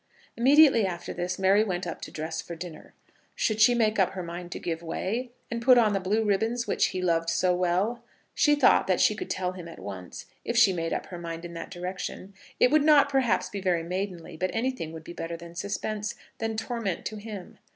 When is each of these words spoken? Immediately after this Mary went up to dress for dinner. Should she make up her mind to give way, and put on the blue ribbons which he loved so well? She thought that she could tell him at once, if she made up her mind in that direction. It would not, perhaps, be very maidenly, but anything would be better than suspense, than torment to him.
Immediately 0.35 0.83
after 0.83 1.13
this 1.13 1.37
Mary 1.37 1.63
went 1.63 1.85
up 1.85 2.01
to 2.01 2.09
dress 2.09 2.41
for 2.41 2.55
dinner. 2.55 2.95
Should 3.35 3.61
she 3.61 3.75
make 3.75 3.99
up 3.99 4.13
her 4.13 4.23
mind 4.23 4.51
to 4.53 4.59
give 4.59 4.81
way, 4.81 5.29
and 5.51 5.61
put 5.61 5.77
on 5.77 5.93
the 5.93 5.99
blue 5.99 6.23
ribbons 6.25 6.65
which 6.65 6.87
he 6.87 7.03
loved 7.03 7.29
so 7.29 7.53
well? 7.55 8.03
She 8.33 8.55
thought 8.55 8.87
that 8.87 8.99
she 8.99 9.13
could 9.13 9.29
tell 9.29 9.51
him 9.51 9.67
at 9.67 9.77
once, 9.77 10.25
if 10.43 10.57
she 10.57 10.73
made 10.73 10.91
up 10.91 11.05
her 11.05 11.19
mind 11.19 11.45
in 11.45 11.53
that 11.53 11.69
direction. 11.69 12.33
It 12.59 12.71
would 12.71 12.83
not, 12.83 13.09
perhaps, 13.09 13.47
be 13.49 13.61
very 13.61 13.83
maidenly, 13.83 14.37
but 14.37 14.49
anything 14.55 14.91
would 14.91 15.03
be 15.03 15.13
better 15.13 15.37
than 15.37 15.53
suspense, 15.53 16.15
than 16.39 16.57
torment 16.57 17.05
to 17.05 17.17
him. 17.17 17.59